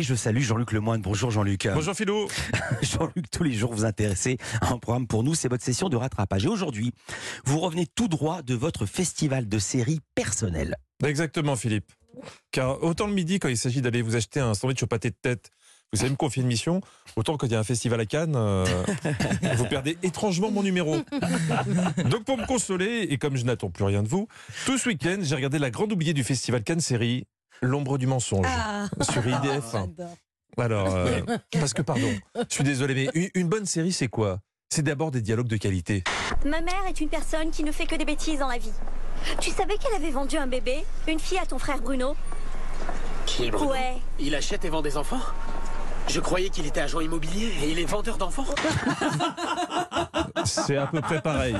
Et 0.00 0.02
je 0.02 0.14
salue 0.14 0.40
Jean-Luc 0.40 0.72
Lemoine. 0.72 1.02
Bonjour 1.02 1.30
Jean-Luc. 1.30 1.68
Bonjour 1.74 1.94
Philo. 1.94 2.26
Jean-Luc, 2.80 3.30
tous 3.30 3.42
les 3.42 3.52
jours 3.52 3.70
vous 3.70 3.84
intéressez 3.84 4.38
à 4.62 4.72
un 4.72 4.78
programme 4.78 5.06
pour 5.06 5.22
nous, 5.22 5.34
c'est 5.34 5.48
votre 5.48 5.62
session 5.62 5.90
de 5.90 5.96
rattrapage. 5.98 6.46
Et 6.46 6.48
aujourd'hui, 6.48 6.94
vous 7.44 7.60
revenez 7.60 7.84
tout 7.86 8.08
droit 8.08 8.40
de 8.40 8.54
votre 8.54 8.86
festival 8.86 9.46
de 9.46 9.58
séries 9.58 10.00
personnelles. 10.14 10.76
Exactement 11.04 11.54
Philippe. 11.54 11.92
Car 12.50 12.82
autant 12.82 13.08
le 13.08 13.12
midi, 13.12 13.40
quand 13.40 13.48
il 13.48 13.58
s'agit 13.58 13.82
d'aller 13.82 14.00
vous 14.00 14.16
acheter 14.16 14.40
un 14.40 14.54
sandwich 14.54 14.82
au 14.82 14.86
pâté 14.86 15.10
de 15.10 15.16
tête, 15.20 15.50
vous 15.92 15.98
savez 15.98 16.12
me 16.12 16.16
confier 16.16 16.40
une 16.40 16.48
mission, 16.48 16.80
autant 17.16 17.36
quand 17.36 17.46
il 17.46 17.52
y 17.52 17.56
a 17.56 17.60
un 17.60 17.64
festival 17.64 18.00
à 18.00 18.06
Cannes, 18.06 18.36
euh, 18.36 18.64
vous 19.56 19.66
perdez 19.66 19.98
étrangement 20.02 20.50
mon 20.50 20.62
numéro. 20.62 20.96
Donc 22.08 22.24
pour 22.24 22.38
me 22.38 22.46
consoler, 22.46 23.08
et 23.10 23.18
comme 23.18 23.36
je 23.36 23.44
n'attends 23.44 23.68
plus 23.68 23.84
rien 23.84 24.02
de 24.02 24.08
vous, 24.08 24.28
tout 24.64 24.78
ce 24.78 24.88
week-end, 24.88 25.18
j'ai 25.20 25.34
regardé 25.34 25.58
la 25.58 25.70
grande 25.70 25.92
oubliée 25.92 26.14
du 26.14 26.24
festival 26.24 26.62
Cannes 26.62 26.80
série, 26.80 27.26
L'ombre 27.62 27.98
du 27.98 28.06
mensonge, 28.06 28.46
sur 29.00 29.26
IDF. 29.26 29.74
Alors, 30.56 30.94
euh, 30.94 31.20
parce 31.52 31.74
que 31.74 31.82
pardon, 31.82 32.10
je 32.36 32.54
suis 32.54 32.64
désolé, 32.64 32.94
mais 32.94 33.08
une, 33.14 33.28
une 33.34 33.48
bonne 33.48 33.66
série, 33.66 33.92
c'est 33.92 34.08
quoi? 34.08 34.38
C'est 34.70 34.82
d'abord 34.82 35.10
des 35.10 35.20
dialogues 35.20 35.48
de 35.48 35.56
qualité. 35.56 36.04
Ma 36.44 36.60
mère 36.60 36.86
est 36.88 37.00
une 37.00 37.08
personne 37.08 37.50
qui 37.50 37.62
ne 37.64 37.72
fait 37.72 37.86
que 37.86 37.96
des 37.96 38.04
bêtises 38.04 38.38
dans 38.38 38.48
la 38.48 38.58
vie. 38.58 38.72
Tu 39.40 39.50
savais 39.50 39.76
qu'elle 39.76 39.94
avait 39.94 40.10
vendu 40.10 40.36
un 40.36 40.46
bébé, 40.46 40.84
une 41.08 41.18
fille 41.18 41.38
à 41.38 41.46
ton 41.46 41.58
frère 41.58 41.80
Bruno? 41.82 42.14
Qui, 43.26 43.50
Bruno? 43.50 43.72
Ouais. 43.72 43.96
Il 44.18 44.34
achète 44.34 44.64
et 44.64 44.70
vend 44.70 44.80
des 44.82 44.96
enfants? 44.96 45.20
Je 46.08 46.20
croyais 46.20 46.48
qu'il 46.50 46.66
était 46.66 46.80
agent 46.80 47.00
immobilier 47.00 47.52
et 47.62 47.70
il 47.70 47.78
est 47.78 47.84
vendeur 47.84 48.16
d'enfants. 48.16 48.46
C'est 50.44 50.76
à 50.76 50.86
peu 50.86 51.00
près 51.00 51.20
pareil. 51.20 51.56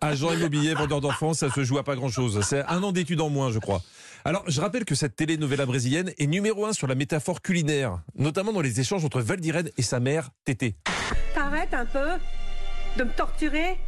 Agent 0.00 0.32
immobilier, 0.32 0.74
vendeur 0.74 1.00
d'enfants, 1.00 1.34
ça 1.34 1.50
se 1.50 1.64
joue 1.64 1.78
à 1.78 1.82
pas 1.82 1.96
grand-chose. 1.96 2.40
C'est 2.42 2.64
un 2.66 2.82
an 2.82 2.92
d'études 2.92 3.20
en 3.20 3.30
moins, 3.30 3.50
je 3.50 3.58
crois. 3.58 3.82
Alors, 4.24 4.44
je 4.46 4.60
rappelle 4.60 4.84
que 4.84 4.94
cette 4.94 5.16
telenovela 5.16 5.66
brésilienne 5.66 6.12
est 6.18 6.26
numéro 6.26 6.66
un 6.66 6.72
sur 6.72 6.86
la 6.86 6.94
métaphore 6.94 7.40
culinaire, 7.40 7.98
notamment 8.16 8.52
dans 8.52 8.60
les 8.60 8.80
échanges 8.80 9.04
entre 9.04 9.20
Valdirène 9.20 9.70
et 9.76 9.82
sa 9.82 9.98
mère, 9.98 10.30
Tété. 10.44 10.76
T'arrêtes 11.34 11.74
un 11.74 11.86
peu 11.86 12.08
de 12.96 13.04
me 13.04 13.10
torturer 13.10 13.78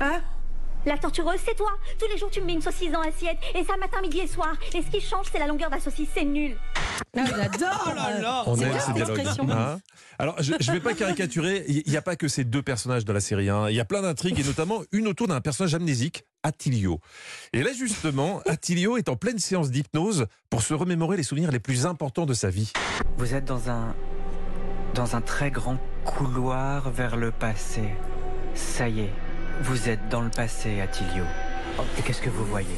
Hein? 0.00 0.20
La 0.86 0.98
tortureuse, 0.98 1.40
c'est 1.44 1.56
toi. 1.56 1.70
Tous 1.98 2.06
les 2.12 2.18
jours, 2.18 2.30
tu 2.30 2.40
me 2.40 2.46
mets 2.46 2.52
une 2.54 2.62
saucisse 2.62 2.92
dans 2.92 3.00
l'assiette. 3.00 3.38
Et 3.54 3.64
ça, 3.64 3.76
matin, 3.78 4.02
midi 4.02 4.20
et 4.20 4.26
soir. 4.26 4.54
Et 4.74 4.82
ce 4.82 4.90
qui 4.90 5.00
change, 5.00 5.26
c'est 5.32 5.38
la 5.38 5.46
longueur 5.46 5.70
de 5.70 5.76
la 5.76 5.80
saucisse. 5.80 6.08
C'est 6.12 6.24
nul. 6.24 6.56
J'adore 7.14 8.44
On 8.46 8.56
C'est 8.56 8.62
aime 8.64 8.70
bien 8.70 8.78
ces 8.80 8.86
cette 8.86 8.94
dialogues. 8.94 9.18
expression. 9.18 9.48
hein. 9.50 9.78
Alors, 10.18 10.36
je 10.40 10.52
ne 10.52 10.72
vais 10.72 10.80
pas 10.80 10.94
caricaturer, 10.94 11.64
il 11.68 11.82
n'y 11.90 11.96
a 11.96 12.02
pas 12.02 12.16
que 12.16 12.28
ces 12.28 12.44
deux 12.44 12.62
personnages 12.62 13.04
dans 13.04 13.12
la 13.12 13.20
série. 13.20 13.48
hein. 13.50 13.68
Il 13.68 13.74
y 13.74 13.80
a 13.80 13.84
plein 13.84 14.02
d'intrigues, 14.02 14.38
et 14.40 14.44
notamment 14.44 14.82
une 14.92 15.08
autour 15.08 15.26
d'un 15.28 15.40
personnage 15.40 15.74
amnésique, 15.74 16.24
Attilio. 16.42 17.00
Et 17.52 17.62
là, 17.62 17.72
justement, 17.72 18.40
Attilio 18.46 18.96
est 18.96 19.08
en 19.08 19.16
pleine 19.16 19.38
séance 19.38 19.70
d'hypnose 19.70 20.26
pour 20.50 20.62
se 20.62 20.74
remémorer 20.74 21.16
les 21.16 21.22
souvenirs 21.24 21.50
les 21.50 21.60
plus 21.60 21.86
importants 21.86 22.26
de 22.26 22.34
sa 22.34 22.50
vie. 22.50 22.72
Vous 23.18 23.34
êtes 23.34 23.44
dans 23.44 23.70
un. 23.70 23.94
dans 24.94 25.16
un 25.16 25.20
très 25.20 25.50
grand 25.50 25.78
couloir 26.04 26.90
vers 26.90 27.16
le 27.16 27.30
passé. 27.32 27.82
Ça 28.54 28.88
y 28.88 29.00
est, 29.00 29.12
vous 29.62 29.88
êtes 29.88 30.08
dans 30.10 30.20
le 30.20 30.30
passé, 30.30 30.80
Attilio. 30.80 31.24
Et 31.98 32.02
qu'est-ce 32.02 32.20
que 32.20 32.30
vous 32.30 32.44
voyez? 32.46 32.68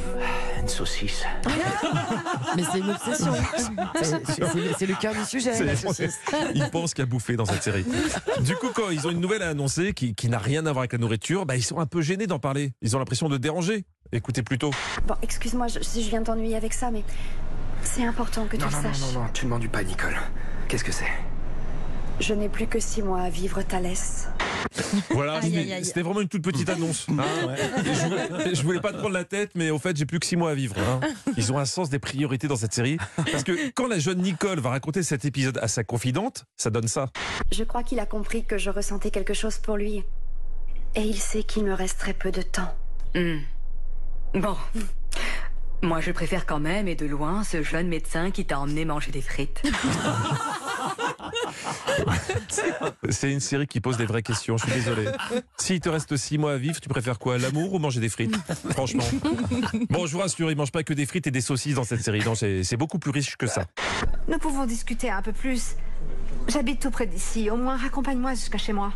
Une 0.60 0.68
saucisse. 0.68 1.24
Mais 2.56 2.62
c'est 2.72 2.78
une 2.78 2.90
obsession. 2.90 3.32
C'est- 4.02 4.86
le 4.86 4.94
cœur 5.00 5.14
du 5.14 5.24
sujet. 5.24 5.52
Ils 6.54 6.70
pensent 6.70 6.94
qu'il 6.94 7.02
y 7.02 7.06
a 7.06 7.10
bouffé 7.10 7.36
dans 7.36 7.44
cette 7.44 7.62
série. 7.62 7.84
Du 8.40 8.56
coup, 8.56 8.68
quand 8.74 8.90
ils 8.90 9.06
ont 9.06 9.10
une 9.10 9.20
nouvelle 9.20 9.42
à 9.42 9.48
annoncer 9.50 9.92
qui, 9.92 10.14
qui 10.14 10.28
n'a 10.28 10.38
rien 10.38 10.60
à 10.66 10.72
voir 10.72 10.80
avec 10.82 10.92
la 10.92 10.98
nourriture, 10.98 11.46
bah, 11.46 11.56
ils 11.56 11.62
sont 11.64 11.78
un 11.78 11.86
peu 11.86 12.00
gênés 12.02 12.26
d'en 12.26 12.38
parler. 12.38 12.72
Ils 12.82 12.96
ont 12.96 12.98
l'impression 12.98 13.28
de 13.28 13.36
déranger. 13.36 13.84
Écoutez 14.12 14.42
plutôt. 14.42 14.70
Bon, 15.06 15.14
excuse-moi 15.22 15.66
je- 15.68 15.80
si 15.82 16.02
je 16.04 16.08
viens 16.10 16.22
t'ennuyer 16.22 16.56
avec 16.56 16.72
ça, 16.72 16.90
mais 16.90 17.02
c'est 17.82 18.04
important 18.04 18.46
que 18.46 18.56
tu 18.56 18.62
Non, 18.62 18.68
le 18.68 18.72
non, 18.72 18.82
non, 18.82 18.92
saches. 18.94 19.00
non, 19.14 19.20
non, 19.22 19.26
tu 19.32 19.44
ne 19.46 19.50
m'ennuies 19.50 19.68
pas, 19.68 19.82
Nicole. 19.82 20.16
Qu'est-ce 20.68 20.84
que 20.84 20.92
c'est? 20.92 21.04
Je 22.18 22.32
n'ai 22.34 22.48
plus 22.48 22.66
que 22.66 22.80
six 22.80 23.02
mois 23.02 23.20
à 23.20 23.30
vivre, 23.30 23.62
Thalès. 23.62 24.28
Voilà, 25.10 25.40
c'était 25.82 26.02
vraiment 26.02 26.20
une 26.22 26.28
toute 26.28 26.42
petite 26.42 26.68
annonce. 26.68 27.06
hein. 27.10 27.22
Et 27.84 27.94
je, 27.94 28.06
voulais, 28.06 28.54
je 28.54 28.62
voulais 28.62 28.80
pas 28.80 28.92
te 28.92 28.98
prendre 28.98 29.12
la 29.14 29.24
tête, 29.24 29.50
mais 29.54 29.70
au 29.70 29.78
fait, 29.78 29.96
j'ai 29.96 30.06
plus 30.06 30.18
que 30.18 30.26
six 30.26 30.36
mois 30.36 30.50
à 30.50 30.54
vivre. 30.54 30.74
hein. 30.78 31.00
Ils 31.36 31.52
ont 31.52 31.58
un 31.58 31.64
sens 31.66 31.88
des 31.90 31.98
priorités 31.98 32.48
dans 32.48 32.56
cette 32.56 32.72
série. 32.72 32.96
Parce 33.30 33.44
que 33.44 33.70
quand 33.74 33.86
la 33.86 33.98
jeune 33.98 34.18
Nicole 34.22 34.60
va 34.60 34.70
raconter 34.70 35.02
cet 35.02 35.24
épisode 35.24 35.58
à 35.58 35.68
sa 35.68 35.84
confidente, 35.84 36.44
ça 36.56 36.70
donne 36.70 36.88
ça. 36.88 37.10
Je 37.52 37.64
crois 37.64 37.82
qu'il 37.82 38.00
a 38.00 38.06
compris 38.06 38.44
que 38.44 38.58
je 38.58 38.70
ressentais 38.70 39.10
quelque 39.10 39.34
chose 39.34 39.58
pour 39.58 39.76
lui. 39.76 40.02
Et 40.94 41.02
il 41.02 41.16
sait 41.18 41.42
qu'il 41.42 41.64
me 41.64 41.74
reste 41.74 41.98
très 41.98 42.14
peu 42.14 42.30
de 42.32 42.42
temps. 42.42 42.74
Hmm. 43.14 43.38
Bon. 44.34 44.56
Moi, 45.82 46.00
je 46.00 46.10
préfère 46.10 46.46
quand 46.46 46.58
même, 46.60 46.88
et 46.88 46.94
de 46.96 47.06
loin, 47.06 47.44
ce 47.44 47.62
jeune 47.62 47.88
médecin 47.88 48.30
qui 48.30 48.46
t'a 48.46 48.58
emmené 48.58 48.84
manger 48.86 49.12
des 49.12 49.20
frites. 49.22 49.62
C'est 53.10 53.32
une 53.32 53.40
série 53.40 53.66
qui 53.66 53.80
pose 53.80 53.96
des 53.96 54.06
vraies 54.06 54.22
questions, 54.22 54.56
je 54.56 54.64
suis 54.64 54.72
désolé. 54.72 55.06
S'il 55.56 55.80
te 55.80 55.88
reste 55.88 56.16
six 56.16 56.38
mois 56.38 56.52
à 56.52 56.56
vivre, 56.56 56.80
tu 56.80 56.88
préfères 56.88 57.18
quoi 57.18 57.38
L'amour 57.38 57.74
ou 57.74 57.78
manger 57.78 58.00
des 58.00 58.08
frites? 58.08 58.36
Franchement. 58.70 59.04
Bon, 59.90 60.06
je 60.06 60.12
vous 60.12 60.20
rassure, 60.20 60.50
il 60.50 60.56
mange 60.56 60.72
pas 60.72 60.82
que 60.82 60.94
des 60.94 61.06
frites 61.06 61.26
et 61.26 61.30
des 61.30 61.40
saucisses 61.40 61.76
dans 61.76 61.84
cette 61.84 62.02
série. 62.02 62.20
Non, 62.24 62.34
c'est 62.34 62.76
beaucoup 62.76 62.98
plus 62.98 63.10
riche 63.10 63.36
que 63.36 63.46
ça. 63.46 63.64
Nous 64.28 64.38
pouvons 64.38 64.66
discuter 64.66 65.10
un 65.10 65.22
peu 65.22 65.32
plus. 65.32 65.76
J'habite 66.48 66.80
tout 66.80 66.90
près 66.90 67.06
d'ici. 67.06 67.50
Au 67.50 67.56
moins, 67.56 67.76
raccompagne-moi 67.76 68.34
jusqu'à 68.34 68.58
chez 68.58 68.72
moi. 68.72 68.92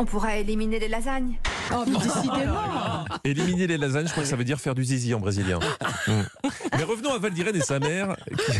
On 0.00 0.04
pourra 0.04 0.36
éliminer 0.36 0.78
les 0.78 0.88
lasagnes. 0.88 1.38
Oh, 1.72 1.84
mais 1.86 1.98
décidément 1.98 3.04
Éliminer 3.24 3.66
les 3.66 3.78
lasagnes, 3.78 4.06
je 4.06 4.12
crois 4.12 4.22
que 4.22 4.28
ça 4.28 4.36
veut 4.36 4.44
dire 4.44 4.60
faire 4.60 4.76
du 4.76 4.84
zizi 4.84 5.12
en 5.12 5.18
brésilien. 5.18 5.58
Mm. 6.06 6.22
Mais 6.76 6.84
revenons 6.84 7.12
à 7.12 7.18
Valdirène 7.18 7.56
et 7.56 7.60
sa 7.60 7.80
mère, 7.80 8.16
qui, 8.26 8.52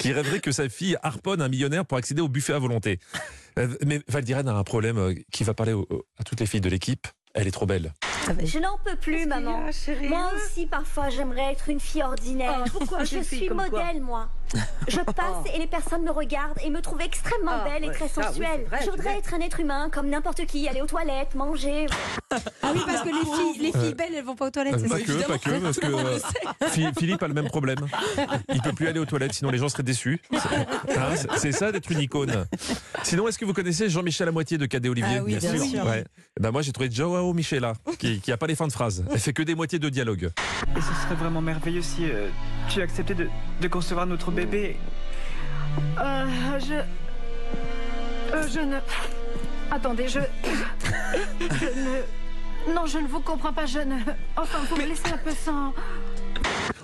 qui 0.00 0.12
rêverait 0.12 0.40
que 0.40 0.50
sa 0.50 0.68
fille 0.68 0.96
harponne 1.02 1.40
un 1.42 1.48
millionnaire 1.48 1.84
pour 1.84 1.98
accéder 1.98 2.22
au 2.22 2.28
buffet 2.28 2.54
à 2.54 2.58
volonté. 2.58 2.98
Euh, 3.58 3.68
Mais 3.84 4.00
Valdirène 4.08 4.48
a 4.48 4.54
un 4.54 4.64
problème 4.64 4.98
euh, 4.98 5.14
qui 5.30 5.44
va 5.44 5.54
parler 5.54 5.72
au- 5.74 5.86
à 6.18 6.24
toutes 6.24 6.40
les 6.40 6.46
filles 6.46 6.60
de 6.60 6.68
l'équipe. 6.70 7.06
Elle 7.34 7.46
est 7.46 7.52
trop 7.52 7.66
belle. 7.66 7.92
Je 8.44 8.58
n'en 8.58 8.76
peux 8.84 8.96
plus, 8.96 9.24
maman. 9.26 9.66
Moi 10.08 10.30
aussi, 10.34 10.66
parfois, 10.66 11.10
j'aimerais 11.10 11.52
être 11.52 11.68
une 11.68 11.78
fille 11.78 12.02
ordinaire. 12.02 12.64
Oh, 12.66 12.70
pourquoi 12.78 13.04
Je 13.04 13.20
suis 13.22 13.48
modèle, 13.50 14.00
moi? 14.00 14.28
Je 14.88 14.98
passe 14.98 15.46
et 15.54 15.58
les 15.58 15.68
personnes 15.68 16.02
me 16.02 16.10
regardent 16.10 16.58
et 16.64 16.70
me 16.70 16.80
trouvent 16.80 17.00
extrêmement 17.02 17.52
Ah, 17.52 17.68
belle 17.68 17.84
et 17.84 17.88
ouais, 17.88 17.94
très 17.94 18.06
oui, 18.06 18.10
sensuelle. 18.24 18.64
vrai, 18.64 18.80
je 18.84 18.90
voudrais 18.90 19.10
vrai. 19.10 19.18
être 19.18 19.34
un 19.34 19.40
être 19.40 19.60
humain 19.60 19.90
comme 19.92 20.08
n'importe 20.08 20.44
qui, 20.46 20.68
aller 20.68 20.80
aux 20.80 20.86
toilettes, 20.88 21.36
manger. 21.36 21.86
Ah 22.62 22.70
oui, 22.72 22.80
parce 22.86 23.02
que 23.02 23.08
les 23.08 23.24
filles, 23.24 23.60
les 23.60 23.72
filles 23.72 23.94
belles, 23.94 24.14
elles 24.14 24.24
vont 24.24 24.36
pas 24.36 24.46
aux 24.46 24.50
toilettes. 24.50 24.74
Euh, 24.74 24.88
pas 24.88 24.98
ça 24.98 25.04
que, 25.04 25.12
pas 25.26 25.38
que, 25.38 25.50
parce 25.58 25.78
que 25.80 25.86
euh, 25.86 26.18
Phi- 26.68 26.92
Philippe 26.96 27.22
a 27.24 27.28
le 27.28 27.34
même 27.34 27.48
problème. 27.48 27.78
Il 28.54 28.62
peut 28.62 28.72
plus 28.72 28.86
aller 28.86 29.00
aux 29.00 29.04
toilettes, 29.04 29.32
sinon 29.32 29.50
les 29.50 29.58
gens 29.58 29.68
seraient 29.68 29.82
déçus. 29.82 30.20
C'est- 30.32 30.96
hein, 30.96 31.14
c'est- 31.36 31.50
ça 31.52 31.72
d'être 31.72 31.90
une 31.90 31.98
icône. 32.00 32.46
Sinon, 33.02 33.26
est-ce 33.26 33.36
que 33.38 33.44
vous 33.44 33.52
connaissez 33.52 33.88
Jean-Michel 33.90 34.28
à 34.28 34.32
moitié 34.32 34.58
de 34.58 34.66
Cadet 34.66 34.88
Olivier 34.88 35.16
Ah 35.18 35.22
oui, 35.24 35.36
bien 35.36 35.56
sûr. 35.56 35.84
Ouais. 35.84 36.04
Ben 36.38 36.52
moi, 36.52 36.62
j'ai 36.62 36.70
trouvé 36.70 36.88
Joao 36.90 37.32
Michela, 37.32 37.72
qui, 37.98 38.20
qui 38.20 38.30
a 38.30 38.36
pas 38.36 38.46
les 38.46 38.54
fins 38.54 38.68
de 38.68 38.72
phrases. 38.72 39.04
Elle 39.12 39.18
fait 39.18 39.32
que 39.32 39.42
des 39.42 39.56
moitiés 39.56 39.80
de 39.80 39.88
dialogue. 39.88 40.30
Et 40.76 40.80
ce 40.80 40.86
serait 41.02 41.16
vraiment 41.16 41.40
merveilleux 41.42 41.82
si 41.82 42.04
euh, 42.04 42.28
tu 42.68 42.80
acceptais 42.80 43.14
de, 43.14 43.28
de 43.60 43.68
concevoir 43.68 44.06
notre 44.06 44.30
bébé. 44.30 44.76
Euh, 45.98 46.26
je. 46.60 46.74
Euh, 48.34 48.46
je 48.48 48.60
ne. 48.60 48.76
Attendez, 49.72 50.06
je. 50.08 50.20
Je 51.40 51.64
ne. 51.64 52.19
Non, 52.68 52.86
je 52.86 52.98
ne 52.98 53.06
vous 53.08 53.20
comprends 53.20 53.52
pas, 53.52 53.66
je 53.66 53.78
ne. 53.80 53.96
Enfin, 54.36 54.58
vous 54.68 54.76
me 54.76 54.86
laissez 54.86 55.12
un 55.12 55.18
peu 55.18 55.30
sans. 55.32 55.72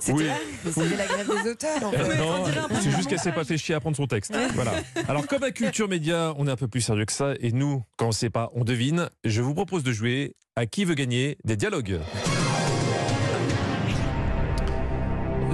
Oui. 0.08 0.24
Mais 0.64 0.70
C'était 0.72 0.96
la 0.96 1.06
grève 1.06 1.28
des 1.42 1.50
auteurs. 1.50 1.84
en 1.84 1.90
fait. 1.90 1.98
Euh, 2.00 2.16
non, 2.16 2.44
c'est 2.80 2.90
juste 2.90 3.08
qu'elle 3.08 3.18
s'est 3.18 3.32
pas 3.32 3.44
fait 3.44 3.58
chier 3.58 3.74
à 3.74 3.80
prendre 3.80 3.96
son 3.96 4.06
texte. 4.06 4.36
Voilà. 4.54 4.72
Alors, 5.08 5.26
comme 5.26 5.42
à 5.42 5.50
Culture 5.50 5.88
Média, 5.88 6.32
on 6.38 6.46
est 6.46 6.50
un 6.50 6.56
peu 6.56 6.68
plus 6.68 6.80
sérieux 6.80 7.04
que 7.04 7.12
ça, 7.12 7.34
et 7.40 7.52
nous, 7.52 7.82
quand 7.96 8.08
on 8.08 8.12
sait 8.12 8.30
pas, 8.30 8.50
on 8.54 8.64
devine. 8.64 9.08
Je 9.24 9.42
vous 9.42 9.54
propose 9.54 9.82
de 9.82 9.92
jouer 9.92 10.34
à 10.54 10.66
qui 10.66 10.84
veut 10.84 10.94
gagner 10.94 11.38
des 11.44 11.56
dialogues. 11.56 12.00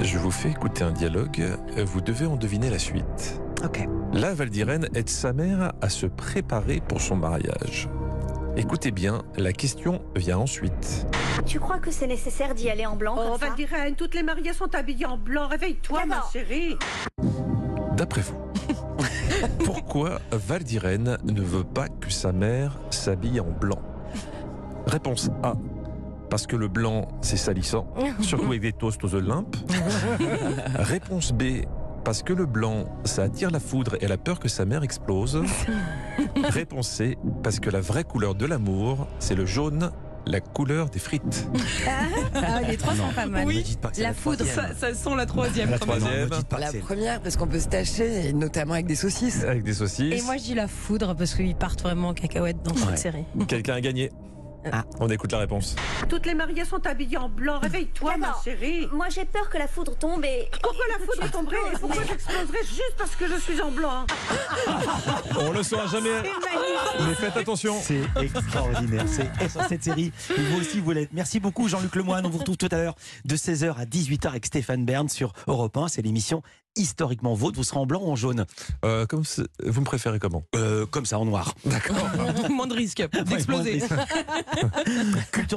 Je 0.03 0.19
vous 0.19 0.31
fais 0.31 0.51
écouter 0.51 0.83
un 0.85 0.93
dialogue. 0.93 1.43
Vous 1.77 2.01
devez 2.01 2.27
en 2.27 2.37
deviner 2.37 2.71
la 2.71 2.79
suite. 2.79 3.41
Ok. 3.65 3.87
Là, 4.13 4.35
Valdirène 4.35 4.89
aide 4.95 5.09
sa 5.09 5.33
mère 5.33 5.73
à 5.81 5.89
se 5.89 6.07
préparer 6.07 6.81
pour 6.87 7.01
son 7.01 7.17
mariage. 7.17 7.89
Écoutez 8.57 8.91
bien, 8.91 9.23
la 9.37 9.53
question 9.53 10.03
vient 10.15 10.39
ensuite. 10.39 11.07
Tu 11.47 11.59
crois 11.59 11.79
que 11.79 11.91
c'est 11.91 12.07
nécessaire 12.07 12.55
d'y 12.55 12.69
aller 12.69 12.85
en 12.85 12.97
blanc 12.97 13.17
Oh, 13.19 13.31
comme 13.31 13.39
ça 13.39 13.55
toutes 13.97 14.15
les 14.15 14.23
mariées 14.23 14.53
sont 14.53 14.75
habillées 14.75 15.07
en 15.07 15.17
blanc. 15.17 15.49
Réveille-toi, 15.49 16.05
ma 16.07 16.23
chérie. 16.31 16.77
D'après 17.97 18.21
vous, 18.21 18.39
pourquoi 19.65 20.21
Valdirène 20.31 21.17
ne 21.25 21.41
veut 21.41 21.65
pas 21.65 21.89
que 21.89 22.11
sa 22.11 22.33
mère 22.33 22.79
s'habille 22.91 23.41
en 23.41 23.51
blanc? 23.51 23.81
Réponse 24.87 25.31
A. 25.43 25.55
Parce 26.29 26.47
que 26.47 26.57
le 26.57 26.69
blanc, 26.69 27.09
c'est 27.21 27.37
salissant, 27.37 27.87
surtout 28.21 28.47
avec 28.47 28.61
des 28.61 28.73
toasts 28.73 29.03
aux 29.05 29.15
Olympes. 29.15 29.57
Réponse 30.75 31.33
B. 31.33 31.65
Parce 32.05 32.23
que 32.23 32.33
le 32.33 32.47
blanc, 32.47 32.87
ça 33.05 33.23
attire 33.25 33.51
la 33.51 33.61
foudre 33.61 33.95
et 33.95 33.99
elle 34.05 34.13
a 34.13 34.17
peur 34.19 34.41
que 34.41 34.49
sa 34.49 34.65
mère 34.65 34.83
explose. 34.83 35.43
Réponse 36.45 36.89
C. 36.89 37.17
Parce 37.43 37.61
que 37.61 37.71
la 37.71 37.81
vraie 37.81 38.05
couleur 38.05 38.35
de 38.35 38.45
l'amour, 38.45 39.07
c'est 39.21 39.37
le 39.37 39.47
jaune 39.47 39.91
La 40.27 40.41
couleur 40.41 40.89
des 40.91 40.99
frites. 40.99 41.49
Ah, 42.35 42.61
les 42.69 42.77
trois 42.77 42.95
sont 42.97 43.13
pas 43.15 43.27
mal. 43.27 43.47
Pas 43.81 43.91
c'est 43.93 44.03
La 44.03 44.09
la 44.09 44.15
foudre, 44.15 44.45
ça, 44.45 44.75
ça 44.75 44.95
sent 44.95 45.15
la 45.17 45.27
troisième. 45.27 45.71
La 45.71 45.79
troisième. 45.79 46.29
La 46.59 46.73
première, 46.81 47.21
parce 47.21 47.37
qu'on 47.37 47.47
peut 47.47 47.61
se 47.61 47.69
tâcher, 47.69 48.33
notamment 48.33 48.75
avec 48.75 48.87
des 48.87 48.95
saucisses. 48.97 49.45
Avec 49.45 49.63
des 49.63 49.75
saucisses. 49.75 50.21
Et 50.21 50.23
moi, 50.23 50.37
je 50.37 50.43
dis 50.43 50.55
la 50.55 50.69
foudre 50.69 51.15
parce 51.15 51.35
qu'ils 51.35 51.55
partent 51.57 51.83
vraiment 51.83 52.09
en 52.09 52.15
cacahuète 52.15 52.63
dans 52.65 52.73
Ouais. 52.73 52.81
cette 52.89 52.99
série. 52.99 53.25
Quelqu'un 53.47 53.75
a 53.75 53.81
gagné. 53.81 54.11
Ah. 54.71 54.85
On 55.01 55.09
écoute 55.09 55.33
la 55.33 55.39
réponse. 55.39 55.75
Toutes 56.09 56.27
les 56.27 56.35
mariées 56.35 56.65
sont 56.65 56.85
habillées 56.87 57.17
en 57.17 57.29
blanc. 57.29 57.59
Réveille-toi, 57.61 58.17
ma 58.19 58.35
chérie. 58.45 58.87
Moi, 58.93 59.07
j'ai 59.09 59.25
peur 59.25 59.49
que 59.51 59.59
la 59.59 59.67
foudre 59.67 59.97
tombe 59.97 60.25
et. 60.25 60.49
Pourquoi 60.63 60.85
la 60.89 61.05
foudre 61.05 61.31
tomberait 61.31 61.57
et 61.75 61.79
pourquoi 61.79 62.03
j'exploserais 62.07 62.65
juste 62.65 62.95
parce 62.97 63.17
que 63.17 63.27
je 63.27 63.37
suis 63.41 63.61
en 63.61 63.71
blanc 63.71 64.07
On 65.41 65.51
le 65.53 65.63
saura 65.63 65.87
jamais. 65.87 66.11
Mais 67.01 67.15
faites 67.15 67.37
attention. 67.37 67.77
C'est 67.83 68.03
extraordinaire, 68.21 69.05
c'est 69.07 69.31
excellent, 69.41 69.69
cette 69.69 69.85
série. 69.85 70.13
Et 70.31 70.41
vous 70.41 70.61
aussi, 70.61 70.81
vous 70.81 70.93
l'êtes. 70.93 71.13
Merci 71.13 71.41
beaucoup, 71.41 71.69
Jean-Luc 71.69 71.95
Lemoyne. 71.97 72.27
On 72.27 72.31
vous 72.31 72.39
retrouve 72.39 72.57
tout 72.57 72.69
à 72.71 72.77
l'heure 72.77 72.95
de 73.25 73.37
16h 73.37 73.75
à 73.77 73.85
18h 73.85 74.29
avec 74.29 74.47
Stéphane 74.47 74.85
Bern 74.85 75.09
sur 75.09 75.33
Europe 75.47 75.77
1. 75.77 75.89
C'est 75.89 76.03
l'émission 76.03 76.43
historiquement 76.77 77.35
vôtre. 77.35 77.57
Vous 77.57 77.65
serez 77.65 77.79
en 77.79 77.87
blanc 77.87 78.01
ou 78.03 78.11
en 78.11 78.17
jaune 78.17 78.47
Euh, 78.85 79.07
comme 79.07 79.23
vous 79.65 79.81
me 79.81 79.85
préférez 79.87 80.19
comment 80.19 80.43
Euh, 80.55 80.87
Comme 80.87 81.07
ça, 81.07 81.19
en 81.19 81.25
noir. 81.25 81.55
D'accord. 81.65 81.97
Moins 82.51 82.67
de 82.67 82.75
risque 82.75 83.03
Ouais, 83.13 83.23
d'exploser. 83.25 83.81
Culture 83.81 83.99